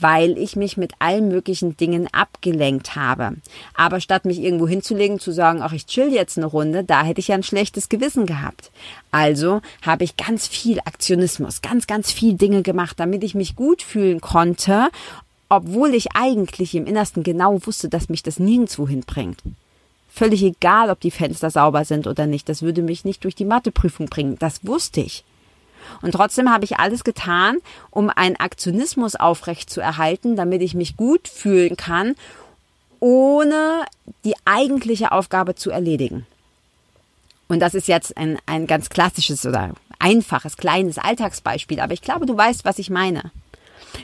weil 0.00 0.38
ich 0.38 0.56
mich 0.56 0.76
mit 0.76 0.92
allen 0.98 1.28
möglichen 1.28 1.76
Dingen 1.76 2.08
abgelenkt 2.12 2.96
habe. 2.96 3.36
Aber 3.74 4.00
statt 4.00 4.24
mich 4.24 4.40
irgendwo 4.40 4.66
hinzulegen, 4.66 5.20
zu 5.20 5.30
sagen, 5.30 5.60
ach, 5.62 5.72
ich 5.72 5.86
chill 5.86 6.12
jetzt 6.12 6.38
eine 6.38 6.46
Runde, 6.46 6.84
da 6.84 7.04
hätte 7.04 7.20
ich 7.20 7.28
ja 7.28 7.34
ein 7.34 7.42
schlechtes 7.42 7.88
Gewissen 7.88 8.26
gehabt. 8.26 8.70
Also 9.10 9.60
habe 9.82 10.04
ich 10.04 10.16
ganz 10.16 10.46
viel 10.46 10.80
Aktionismus, 10.80 11.62
ganz, 11.62 11.86
ganz 11.86 12.10
viel 12.10 12.34
Dinge 12.34 12.62
gemacht, 12.62 12.98
damit 12.98 13.22
ich 13.22 13.34
mich 13.34 13.56
gut 13.56 13.82
fühlen 13.82 14.20
konnte, 14.20 14.88
obwohl 15.48 15.94
ich 15.94 16.12
eigentlich 16.14 16.74
im 16.74 16.86
Innersten 16.86 17.22
genau 17.22 17.58
wusste, 17.66 17.88
dass 17.88 18.08
mich 18.08 18.22
das 18.22 18.38
nirgendwo 18.38 18.88
hinbringt. 18.88 19.42
Völlig 20.12 20.42
egal, 20.42 20.90
ob 20.90 21.00
die 21.00 21.10
Fenster 21.10 21.50
sauber 21.50 21.84
sind 21.84 22.06
oder 22.06 22.26
nicht. 22.26 22.48
Das 22.48 22.62
würde 22.62 22.82
mich 22.82 23.04
nicht 23.04 23.22
durch 23.24 23.34
die 23.34 23.44
Matheprüfung 23.44 24.06
bringen. 24.06 24.36
Das 24.38 24.64
wusste 24.66 25.00
ich. 25.00 25.24
Und 26.02 26.12
trotzdem 26.12 26.50
habe 26.50 26.64
ich 26.64 26.78
alles 26.78 27.04
getan, 27.04 27.58
um 27.90 28.10
einen 28.10 28.36
Aktionismus 28.36 29.16
aufrecht 29.16 29.70
zu 29.70 29.80
erhalten, 29.80 30.36
damit 30.36 30.62
ich 30.62 30.74
mich 30.74 30.96
gut 30.96 31.28
fühlen 31.28 31.76
kann, 31.76 32.14
ohne 33.00 33.84
die 34.24 34.34
eigentliche 34.44 35.12
Aufgabe 35.12 35.54
zu 35.54 35.70
erledigen. 35.70 36.26
Und 37.48 37.60
das 37.60 37.74
ist 37.74 37.88
jetzt 37.88 38.16
ein, 38.16 38.38
ein 38.46 38.66
ganz 38.66 38.90
klassisches 38.90 39.44
oder 39.44 39.70
einfaches, 39.98 40.56
kleines 40.56 40.98
Alltagsbeispiel, 40.98 41.80
aber 41.80 41.92
ich 41.92 42.02
glaube, 42.02 42.26
du 42.26 42.36
weißt, 42.36 42.64
was 42.64 42.78
ich 42.78 42.90
meine. 42.90 43.32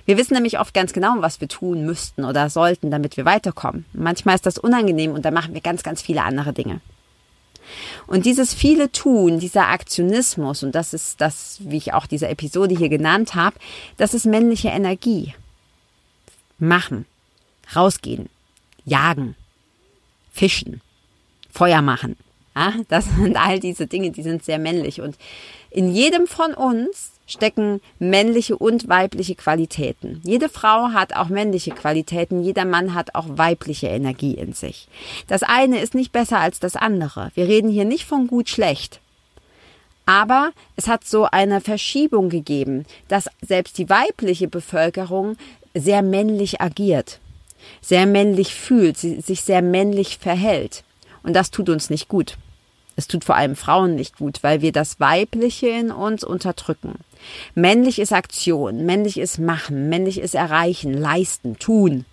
Wir 0.04 0.16
wissen 0.16 0.34
nämlich 0.34 0.58
oft 0.58 0.74
ganz 0.74 0.92
genau, 0.92 1.14
was 1.18 1.40
wir 1.40 1.48
tun 1.48 1.86
müssten 1.86 2.24
oder 2.24 2.50
sollten, 2.50 2.90
damit 2.90 3.16
wir 3.16 3.24
weiterkommen. 3.24 3.84
Manchmal 3.92 4.34
ist 4.34 4.46
das 4.46 4.58
unangenehm 4.58 5.12
und 5.12 5.24
dann 5.24 5.34
machen 5.34 5.54
wir 5.54 5.60
ganz, 5.60 5.82
ganz 5.82 6.02
viele 6.02 6.22
andere 6.22 6.52
Dinge. 6.52 6.80
Und 8.06 8.26
dieses 8.26 8.54
viele 8.54 8.90
Tun, 8.92 9.38
dieser 9.38 9.68
Aktionismus, 9.68 10.62
und 10.62 10.74
das 10.74 10.94
ist 10.94 11.20
das, 11.20 11.58
wie 11.60 11.76
ich 11.76 11.92
auch 11.92 12.06
diese 12.06 12.28
Episode 12.28 12.76
hier 12.76 12.88
genannt 12.88 13.34
habe, 13.34 13.56
das 13.96 14.14
ist 14.14 14.26
männliche 14.26 14.68
Energie. 14.68 15.34
Machen, 16.58 17.06
rausgehen, 17.74 18.28
jagen, 18.84 19.36
fischen, 20.32 20.80
Feuer 21.50 21.82
machen. 21.82 22.16
Ja, 22.54 22.72
das 22.88 23.04
sind 23.16 23.36
all 23.36 23.60
diese 23.60 23.86
Dinge, 23.86 24.10
die 24.10 24.22
sind 24.22 24.44
sehr 24.44 24.58
männlich. 24.58 25.00
Und 25.00 25.16
in 25.70 25.92
jedem 25.92 26.26
von 26.26 26.54
uns 26.54 27.12
stecken 27.26 27.80
männliche 27.98 28.56
und 28.56 28.88
weibliche 28.88 29.34
Qualitäten. 29.34 30.20
Jede 30.24 30.48
Frau 30.48 30.90
hat 30.92 31.14
auch 31.16 31.28
männliche 31.28 31.72
Qualitäten, 31.72 32.42
jeder 32.42 32.64
Mann 32.64 32.94
hat 32.94 33.14
auch 33.14 33.26
weibliche 33.28 33.88
Energie 33.88 34.34
in 34.34 34.52
sich. 34.52 34.88
Das 35.26 35.42
eine 35.42 35.80
ist 35.80 35.94
nicht 35.94 36.12
besser 36.12 36.38
als 36.38 36.60
das 36.60 36.76
andere. 36.76 37.30
Wir 37.34 37.48
reden 37.48 37.70
hier 37.70 37.84
nicht 37.84 38.04
von 38.04 38.26
gut 38.26 38.48
schlecht. 38.48 39.00
Aber 40.06 40.52
es 40.76 40.86
hat 40.86 41.04
so 41.04 41.24
eine 41.24 41.60
Verschiebung 41.60 42.28
gegeben, 42.28 42.86
dass 43.08 43.28
selbst 43.42 43.76
die 43.76 43.90
weibliche 43.90 44.46
Bevölkerung 44.46 45.36
sehr 45.74 46.02
männlich 46.02 46.60
agiert, 46.60 47.18
sehr 47.80 48.06
männlich 48.06 48.54
fühlt, 48.54 48.96
sich 48.98 49.42
sehr 49.42 49.62
männlich 49.62 50.18
verhält. 50.18 50.84
Und 51.24 51.34
das 51.34 51.50
tut 51.50 51.68
uns 51.68 51.90
nicht 51.90 52.06
gut. 52.06 52.38
Es 52.96 53.06
tut 53.06 53.24
vor 53.24 53.36
allem 53.36 53.56
Frauen 53.56 53.94
nicht 53.94 54.16
gut, 54.16 54.42
weil 54.42 54.62
wir 54.62 54.72
das 54.72 54.98
Weibliche 54.98 55.68
in 55.68 55.92
uns 55.92 56.24
unterdrücken. 56.24 56.94
Männlich 57.54 57.98
ist 57.98 58.12
Aktion, 58.12 58.86
männlich 58.86 59.18
ist 59.18 59.38
Machen, 59.38 59.90
männlich 59.90 60.18
ist 60.18 60.34
Erreichen, 60.34 60.94
Leisten, 60.94 61.58
Tun. 61.58 62.06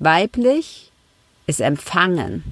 Weiblich 0.00 0.90
ist 1.46 1.60
Empfangen. 1.60 2.42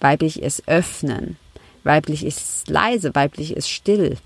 Weiblich 0.00 0.40
ist 0.40 0.68
Öffnen. 0.68 1.36
Weiblich 1.82 2.24
ist 2.24 2.68
leise, 2.68 3.14
weiblich 3.14 3.56
ist 3.56 3.68
still. 3.68 4.16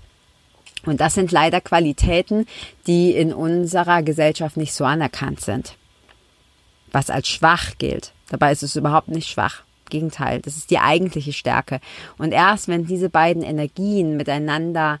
Und 0.85 1.01
das 1.01 1.13
sind 1.13 1.31
leider 1.31 1.59
Qualitäten, 1.59 2.45
die 2.87 3.11
in 3.11 3.33
unserer 3.33 4.01
Gesellschaft 4.03 4.55
nicht 4.55 4.73
so 4.73 4.85
anerkannt 4.85 5.41
sind. 5.41 5.75
Was 6.91 7.09
als 7.09 7.27
schwach 7.27 7.77
gilt. 7.77 8.13
Dabei 8.29 8.51
ist 8.51 8.63
es 8.63 8.75
überhaupt 8.75 9.09
nicht 9.09 9.29
schwach. 9.29 9.63
Gegenteil, 9.89 10.39
das 10.41 10.57
ist 10.57 10.71
die 10.71 10.79
eigentliche 10.79 11.33
Stärke. 11.33 11.79
Und 12.17 12.31
erst 12.31 12.67
wenn 12.67 12.85
diese 12.85 13.09
beiden 13.09 13.43
Energien 13.43 14.17
miteinander 14.17 14.99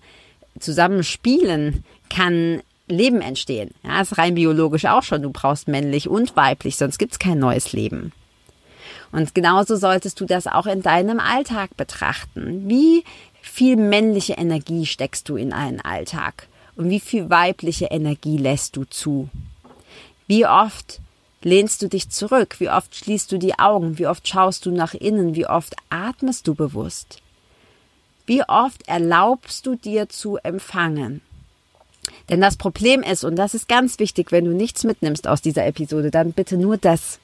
zusammenspielen, 0.59 1.83
kann 2.09 2.61
Leben 2.87 3.21
entstehen. 3.21 3.71
Ja, 3.83 4.01
ist 4.01 4.17
rein 4.17 4.35
biologisch 4.35 4.85
auch 4.85 5.03
schon. 5.03 5.21
Du 5.21 5.29
brauchst 5.29 5.67
männlich 5.67 6.09
und 6.09 6.35
weiblich, 6.35 6.75
sonst 6.75 6.97
gibt's 6.97 7.19
kein 7.19 7.39
neues 7.39 7.71
Leben. 7.71 8.11
Und 9.11 9.33
genauso 9.33 9.75
solltest 9.75 10.19
du 10.19 10.25
das 10.25 10.47
auch 10.47 10.65
in 10.65 10.81
deinem 10.81 11.19
Alltag 11.19 11.75
betrachten. 11.77 12.69
Wie 12.69 13.03
viel 13.41 13.75
männliche 13.75 14.33
Energie 14.33 14.85
steckst 14.85 15.29
du 15.29 15.35
in 15.35 15.53
einen 15.53 15.81
Alltag? 15.81 16.47
Und 16.75 16.89
wie 16.89 16.99
viel 16.99 17.29
weibliche 17.29 17.85
Energie 17.85 18.37
lässt 18.37 18.75
du 18.75 18.85
zu? 18.85 19.29
Wie 20.27 20.45
oft 20.45 21.01
lehnst 21.41 21.81
du 21.81 21.87
dich 21.87 22.09
zurück? 22.09 22.55
Wie 22.59 22.69
oft 22.69 22.95
schließt 22.95 23.31
du 23.31 23.37
die 23.37 23.57
Augen? 23.57 23.97
Wie 23.97 24.07
oft 24.07 24.27
schaust 24.27 24.65
du 24.65 24.71
nach 24.71 24.93
innen? 24.93 25.35
Wie 25.35 25.47
oft 25.47 25.75
atmest 25.89 26.47
du 26.47 26.55
bewusst? 26.55 27.21
Wie 28.25 28.43
oft 28.47 28.87
erlaubst 28.87 29.65
du 29.65 29.75
dir 29.75 30.09
zu 30.09 30.37
empfangen? 30.37 31.21
Denn 32.29 32.41
das 32.41 32.57
Problem 32.57 33.01
ist, 33.01 33.23
und 33.23 33.35
das 33.35 33.53
ist 33.53 33.67
ganz 33.67 33.99
wichtig, 33.99 34.31
wenn 34.31 34.45
du 34.45 34.51
nichts 34.51 34.83
mitnimmst 34.83 35.27
aus 35.27 35.41
dieser 35.41 35.65
Episode, 35.65 36.11
dann 36.11 36.33
bitte 36.33 36.57
nur 36.57 36.77
das. 36.77 37.19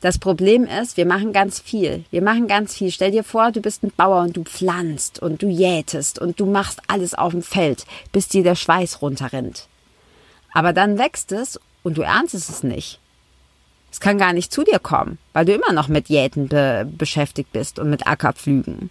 Das 0.00 0.18
Problem 0.18 0.64
ist, 0.64 0.96
wir 0.96 1.06
machen 1.06 1.32
ganz 1.32 1.60
viel. 1.60 2.04
Wir 2.10 2.22
machen 2.22 2.48
ganz 2.48 2.74
viel. 2.74 2.90
Stell 2.90 3.10
dir 3.10 3.24
vor, 3.24 3.52
du 3.52 3.60
bist 3.60 3.82
ein 3.82 3.92
Bauer 3.94 4.22
und 4.22 4.36
du 4.36 4.44
pflanzt 4.44 5.18
und 5.18 5.42
du 5.42 5.48
jätest 5.48 6.18
und 6.18 6.40
du 6.40 6.46
machst 6.46 6.80
alles 6.86 7.14
auf 7.14 7.32
dem 7.32 7.42
Feld, 7.42 7.84
bis 8.12 8.28
dir 8.28 8.42
der 8.42 8.54
Schweiß 8.54 9.02
runterrinnt. 9.02 9.68
Aber 10.52 10.72
dann 10.72 10.98
wächst 10.98 11.32
es 11.32 11.60
und 11.82 11.98
du 11.98 12.02
erntest 12.02 12.48
es 12.48 12.62
nicht. 12.62 12.99
Es 13.90 14.00
kann 14.00 14.18
gar 14.18 14.32
nicht 14.32 14.52
zu 14.52 14.62
dir 14.62 14.78
kommen, 14.78 15.18
weil 15.32 15.44
du 15.44 15.52
immer 15.52 15.72
noch 15.72 15.88
mit 15.88 16.08
Jäten 16.08 16.48
be 16.48 16.88
beschäftigt 16.90 17.52
bist 17.52 17.78
und 17.78 17.90
mit 17.90 18.06
Ackerpflügen. 18.06 18.90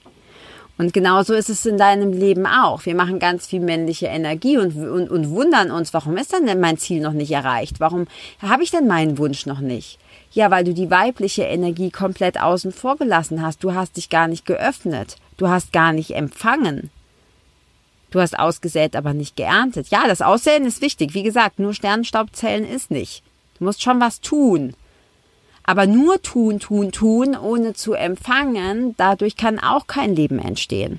Und 0.80 0.94
genauso 0.94 1.34
ist 1.34 1.50
es 1.50 1.66
in 1.66 1.78
deinem 1.78 2.14
Leben 2.14 2.46
auch. 2.46 2.86
Wir 2.86 2.96
machen 2.96 3.20
ganz 3.20 3.46
viel 3.46 3.60
männliche 3.60 4.06
Energie 4.06 4.58
und, 4.58 4.78
und, 4.78 5.10
und 5.10 5.30
wundern 5.30 5.72
uns, 5.72 5.94
warum 5.94 6.16
ist 6.16 6.32
denn 6.32 6.60
mein 6.62 6.78
Ziel 6.78 7.02
noch 7.02 7.12
nicht 7.12 7.32
erreicht? 7.32 7.82
Warum 7.82 8.08
habe 8.42 8.64
ich 8.64 8.72
denn 8.72 8.88
meinen 8.88 9.18
Wunsch 9.18 9.46
noch 9.46 9.60
nicht? 9.60 10.00
Ja, 10.32 10.52
weil 10.52 10.64
du 10.64 10.74
die 10.74 10.90
weibliche 10.90 11.44
Energie 11.44 11.92
komplett 11.92 12.40
außen 12.40 12.72
vor 12.72 12.96
gelassen 12.96 13.42
hast. 13.42 13.62
Du 13.62 13.74
hast 13.74 13.98
dich 13.98 14.10
gar 14.10 14.30
nicht 14.30 14.46
geöffnet. 14.46 15.18
Du 15.36 15.50
hast 15.50 15.74
gar 15.74 15.92
nicht 15.92 16.12
empfangen. 16.12 16.92
Du 18.12 18.22
hast 18.22 18.40
ausgesät, 18.40 18.96
aber 18.96 19.14
nicht 19.14 19.36
geerntet. 19.36 19.90
Ja, 19.90 20.08
das 20.08 20.22
Aussäen 20.22 20.66
ist 20.66 20.82
wichtig. 20.82 21.14
Wie 21.14 21.24
gesagt, 21.24 21.60
nur 21.60 21.74
Sternenstaubzellen 21.74 22.66
ist 22.66 22.90
nicht. 22.90 23.22
Du 23.58 23.66
musst 23.66 23.84
schon 23.84 24.00
was 24.00 24.22
tun. 24.22 24.76
Aber 25.70 25.86
nur 25.86 26.20
tun, 26.24 26.60
tun, 26.60 26.92
tun, 26.92 27.38
ohne 27.38 27.76
zu 27.76 27.94
empfangen, 27.94 28.96
dadurch 28.98 29.38
kann 29.38 29.60
auch 29.60 29.86
kein 29.86 30.16
Leben 30.16 30.40
entstehen. 30.40 30.98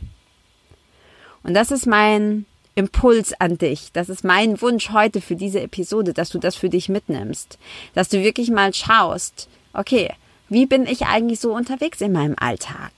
Und 1.42 1.54
das 1.54 1.72
ist 1.72 1.88
mein 1.88 2.46
Impuls 2.76 3.32
an 3.40 3.58
dich. 3.58 3.90
Das 3.92 4.08
ist 4.08 4.22
mein 4.22 4.62
Wunsch 4.62 4.90
heute 4.90 5.20
für 5.20 5.34
diese 5.34 5.60
Episode, 5.60 6.14
dass 6.14 6.28
du 6.28 6.38
das 6.38 6.54
für 6.54 6.68
dich 6.68 6.88
mitnimmst. 6.88 7.58
Dass 7.94 8.10
du 8.10 8.22
wirklich 8.22 8.48
mal 8.48 8.72
schaust, 8.72 9.48
okay, 9.72 10.10
wie 10.48 10.66
bin 10.66 10.86
ich 10.86 11.04
eigentlich 11.04 11.40
so 11.40 11.52
unterwegs 11.52 12.00
in 12.00 12.12
meinem 12.12 12.36
Alltag? 12.38 12.92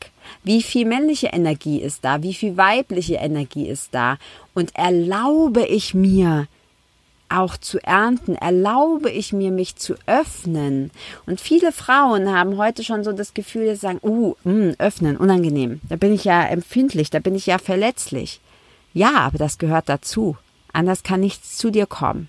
Wie 0.45 0.63
viel 0.63 0.85
männliche 0.85 1.29
Energie 1.29 1.81
ist 1.81 2.05
da? 2.05 2.23
Wie 2.23 2.35
viel 2.35 2.59
weibliche 2.59 3.15
Energie 3.15 3.67
ist 3.67 3.95
da? 3.95 4.19
Und 4.53 4.77
erlaube 4.77 5.65
ich 5.65 5.95
mir, 5.95 6.49
auch 7.33 7.57
zu 7.57 7.79
ernten? 7.83 8.35
Erlaube 8.35 9.11
ich 9.11 9.33
mir, 9.33 9.51
mich 9.51 9.77
zu 9.77 9.95
öffnen? 10.07 10.91
Und 11.27 11.41
viele 11.41 11.73
Frauen 11.73 12.33
haben 12.33 12.57
heute 12.57 12.85
schon 12.85 13.05
so 13.05 13.13
das 13.13 13.35
Gefühl, 13.35 13.67
dass 13.67 13.81
sie 13.81 13.87
sagen, 13.87 14.01
uh, 14.03 14.35
mh, 14.45 14.53
hm, 14.53 14.75
öffnen, 14.79 15.17
unangenehm. 15.17 15.81
Da 15.89 15.97
bin 15.97 16.13
ich 16.13 16.25
ja 16.25 16.45
empfindlich, 16.45 17.11
da 17.11 17.19
bin 17.19 17.35
ich 17.35 17.47
ja 17.47 17.59
verletzlich. 17.59 18.41
Ja, 18.95 19.15
aber 19.21 19.39
das 19.39 19.59
gehört 19.59 19.89
dazu. 19.89 20.37
Anders 20.73 21.03
kann 21.03 21.21
nichts 21.21 21.57
zu 21.57 21.71
dir 21.71 21.87
kommen. 21.87 22.29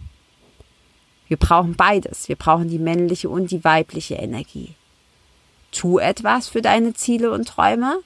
Wir 1.27 1.37
brauchen 1.37 1.75
beides. 1.75 2.29
Wir 2.29 2.35
brauchen 2.35 2.69
die 2.69 2.79
männliche 2.79 3.29
und 3.29 3.51
die 3.51 3.63
weibliche 3.63 4.15
Energie. 4.15 4.75
Tu 5.71 5.97
etwas 5.97 6.47
für 6.47 6.61
deine 6.61 6.93
Ziele 6.93 7.31
und 7.31 7.47
Träume 7.47 7.99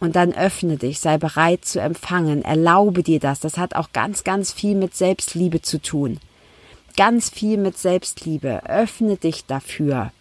und 0.00 0.14
dann 0.14 0.32
öffne 0.32 0.76
dich, 0.76 1.00
sei 1.00 1.18
bereit 1.18 1.64
zu 1.64 1.80
empfangen, 1.80 2.42
erlaube 2.42 3.02
dir 3.02 3.18
das. 3.18 3.40
Das 3.40 3.58
hat 3.58 3.74
auch 3.74 3.92
ganz, 3.92 4.24
ganz 4.24 4.52
viel 4.52 4.76
mit 4.76 4.94
Selbstliebe 4.94 5.60
zu 5.60 5.80
tun. 5.80 6.20
Ganz 6.96 7.30
viel 7.30 7.58
mit 7.58 7.78
Selbstliebe. 7.78 8.62
Öffne 8.66 9.16
dich 9.16 9.46
dafür. 9.46 10.12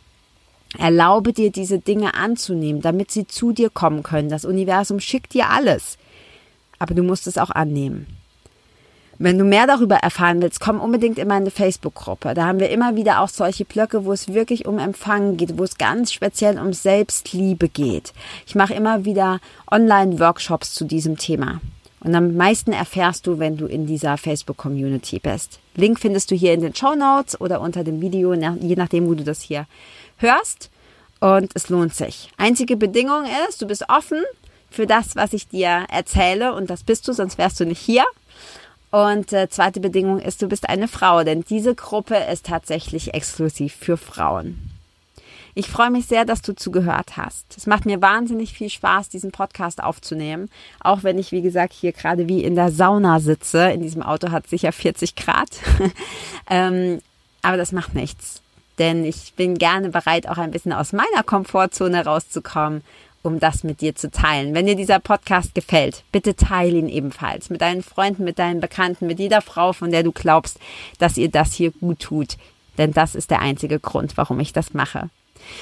Erlaube 0.78 1.32
dir 1.32 1.52
diese 1.52 1.80
Dinge 1.80 2.16
anzunehmen, 2.16 2.82
damit 2.82 3.12
sie 3.12 3.28
zu 3.28 3.52
dir 3.52 3.70
kommen 3.70 4.04
können. 4.04 4.30
Das 4.30 4.46
Universum 4.46 5.00
schickt 5.00 5.34
dir 5.34 5.50
alles. 5.50 5.98
Aber 6.80 6.94
du 6.94 7.04
musst 7.04 7.28
es 7.28 7.38
auch 7.38 7.52
annehmen. 7.52 8.17
Wenn 9.20 9.40
du 9.40 9.46
mehr 9.46 9.66
darüber 9.66 9.96
erfahren 9.96 10.44
willst, 10.44 10.60
komm 10.60 10.80
unbedingt 10.80 11.18
in 11.18 11.28
meine 11.28 11.50
Facebook-Gruppe. 11.50 12.36
Da 12.36 12.46
haben 12.46 12.60
wir 12.60 12.70
immer 12.70 12.96
wieder 12.96 13.22
auch 13.22 13.30
solche 13.30 13.66
Blöcke, 13.66 14.06
wo 14.06 14.14
es 14.14 14.32
wirklich 14.32 14.68
um 14.68 14.78
Empfangen 14.78 15.38
geht, 15.38 15.58
wo 15.58 15.64
es 15.64 15.80
ganz 15.80 16.14
speziell 16.14 16.60
um 16.60 16.72
Selbstliebe 16.72 17.68
geht. 17.68 18.14
Ich 18.46 18.54
mache 18.54 18.76
immer 18.76 19.06
wieder 19.06 19.40
Online-Workshops 19.72 20.76
zu 20.76 20.86
diesem 20.86 21.18
Thema. 21.18 21.62
Und 22.02 22.14
am 22.14 22.36
meisten 22.36 22.74
erfährst 22.74 23.26
du, 23.26 23.40
wenn 23.40 23.58
du 23.58 23.66
in 23.66 23.88
dieser 23.88 24.18
Facebook-Community 24.18 25.18
bist. 25.18 25.60
Link 25.76 26.00
findest 26.00 26.30
du 26.30 26.36
hier 26.36 26.54
in 26.54 26.62
den 26.62 26.76
Show 26.76 26.94
Notes 26.94 27.42
oder 27.42 27.60
unter 27.60 27.84
dem 27.84 28.00
Video, 28.02 28.34
je 28.34 28.76
nachdem, 28.76 29.08
wo 29.08 29.16
du 29.16 29.24
das 29.24 29.42
hier 29.42 29.66
hörst. 30.18 30.70
Und 31.20 31.52
es 31.56 31.70
lohnt 31.70 31.96
sich. 31.96 32.30
Einzige 32.38 32.78
Bedingung 32.78 33.24
ist, 33.50 33.64
du 33.64 33.66
bist 33.66 33.90
offen 33.90 34.22
für 34.70 34.86
das, 34.86 35.16
was 35.16 35.34
ich 35.34 35.48
dir 35.48 35.88
erzähle. 35.90 36.54
Und 36.54 36.70
das 36.70 36.84
bist 36.84 37.08
du, 37.08 37.14
sonst 37.14 37.40
wärst 37.40 37.60
du 37.60 37.66
nicht 37.66 37.82
hier. 37.82 38.04
Und 38.92 39.34
äh, 39.34 39.50
zweite 39.50 39.80
Bedingung 39.80 40.20
ist, 40.20 40.42
du 40.42 40.48
bist 40.48 40.70
eine 40.70 40.88
Frau, 40.88 41.24
denn 41.24 41.44
diese 41.44 41.76
Gruppe 41.76 42.16
ist 42.32 42.46
tatsächlich 42.46 43.14
exklusiv 43.14 43.76
für 43.76 43.98
Frauen. 43.98 44.72
Ich 45.56 45.70
freue 45.70 45.90
mich 45.90 46.06
sehr, 46.06 46.24
dass 46.24 46.44
du 46.44 46.54
zugehört 46.54 47.18
hast. 47.18 47.58
Es 47.58 47.66
macht 47.66 47.88
mir 47.88 48.00
wahnsinnig 48.00 48.54
viel 48.54 48.70
Spaß, 48.70 49.10
diesen 49.10 49.32
Podcast 49.32 49.82
aufzunehmen. 49.82 50.52
Auch 50.80 51.02
wenn 51.02 51.18
ich, 51.18 51.32
wie 51.32 51.42
gesagt, 51.42 51.74
hier 51.74 51.94
gerade 51.94 52.30
wie 52.30 52.44
in 52.44 52.54
der 52.54 52.72
Sauna 52.72 53.20
sitze. 53.20 53.72
In 53.72 53.82
diesem 53.82 54.04
Auto 54.04 54.30
hat 54.30 54.48
sicher 54.48 54.72
40 54.72 55.16
Grad. 55.16 55.50
ähm, 56.50 57.02
aber 57.42 57.58
das 57.58 57.72
macht 57.72 57.96
nichts. 57.96 58.44
Denn 58.78 59.04
ich 59.04 59.34
bin 59.36 59.58
gerne 59.58 59.90
bereit, 59.90 60.30
auch 60.30 60.38
ein 60.38 60.52
bisschen 60.52 60.74
aus 60.74 60.94
meiner 60.94 61.24
Komfortzone 61.26 62.06
rauszukommen 62.06 62.84
um 63.24 63.40
das 63.40 63.64
mit 63.64 63.82
dir 63.82 63.96
zu 63.96 64.10
teilen. 64.12 64.54
Wenn 64.54 64.68
dir 64.68 64.76
dieser 64.76 65.00
Podcast 65.00 65.56
gefällt, 65.56 66.04
bitte 66.12 66.36
teile 66.36 66.78
ihn 66.78 66.90
ebenfalls 66.90 67.50
mit 67.50 67.62
deinen 67.62 67.84
Freunden, 67.84 68.24
mit 68.24 68.40
deinen 68.40 68.62
Bekannten, 68.62 69.08
mit 69.08 69.20
jeder 69.20 69.42
Frau, 69.42 69.74
von 69.74 69.92
der 69.92 70.04
du 70.04 70.12
glaubst, 70.12 70.60
dass 71.00 71.18
ihr 71.18 71.30
das 71.30 71.54
hier 71.54 71.72
gut 71.72 72.00
tut. 72.00 72.38
Denn 72.78 72.92
das 72.92 73.16
ist 73.16 73.32
der 73.32 73.40
einzige 73.40 73.80
Grund, 73.80 74.18
warum 74.18 74.40
ich 74.40 74.54
das 74.54 74.74
mache. 74.74 75.10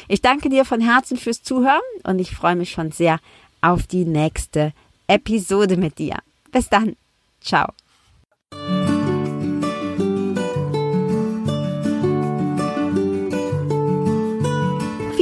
Ich 0.08 0.22
danke 0.22 0.50
dir 0.50 0.66
von 0.66 0.82
Herzen 0.82 1.18
fürs 1.18 1.44
Zuhören 1.44 1.82
und 2.04 2.20
ich 2.20 2.32
freue 2.32 2.56
mich 2.56 2.72
schon 2.72 2.92
sehr 2.92 3.20
auf 3.62 3.88
die 3.88 4.06
nächste 4.06 4.74
Episode 5.08 5.78
mit 5.78 5.98
dir. 5.98 6.18
Bis 6.52 6.70
dann. 6.70 6.96
Ciao. 7.42 7.72